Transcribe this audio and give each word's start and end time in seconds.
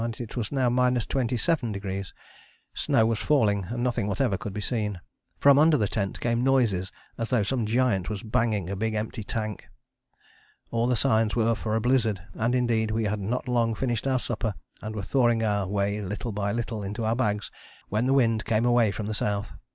and 0.03 0.19
it 0.19 0.35
was 0.35 0.51
now 0.51 0.67
27°; 0.67 2.11
snow 2.73 3.05
was 3.05 3.19
falling 3.19 3.65
and 3.65 3.83
nothing 3.83 4.07
whatever 4.07 4.35
could 4.35 4.51
be 4.51 4.59
seen. 4.59 4.99
From 5.37 5.59
under 5.59 5.77
the 5.77 5.87
tent 5.87 6.19
came 6.19 6.43
noises 6.43 6.91
as 7.19 7.29
though 7.29 7.43
some 7.43 7.67
giant 7.67 8.09
was 8.09 8.23
banging 8.23 8.67
a 8.67 8.75
big 8.75 8.95
empty 8.95 9.23
tank. 9.23 9.67
All 10.71 10.87
the 10.87 10.95
signs 10.95 11.35
were 11.35 11.53
for 11.53 11.75
a 11.75 11.81
blizzard, 11.81 12.19
and 12.33 12.55
indeed 12.55 12.89
we 12.89 13.03
had 13.03 13.19
not 13.19 13.47
long 13.47 13.75
finished 13.75 14.07
our 14.07 14.17
supper 14.17 14.55
and 14.81 14.95
were 14.95 15.03
thawing 15.03 15.43
our 15.43 15.67
way 15.67 16.01
little 16.01 16.31
by 16.31 16.51
little 16.51 16.81
into 16.81 17.05
our 17.05 17.15
bags 17.15 17.51
when 17.89 18.07
the 18.07 18.13
wind 18.15 18.43
came 18.43 18.65
away 18.65 18.89
from 18.89 19.05
the 19.05 19.13
south. 19.13 19.53